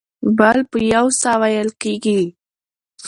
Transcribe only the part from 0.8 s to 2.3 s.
یو ساه وېل کېږي.